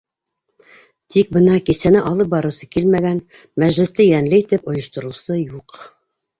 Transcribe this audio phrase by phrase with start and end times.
[1.15, 3.21] Тик бына кисәне алып барыусы килмәгән,
[3.67, 5.81] мәжлесте йәнле итеп ойоштороусы юҡ.